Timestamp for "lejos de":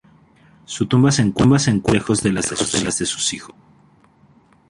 1.93-2.33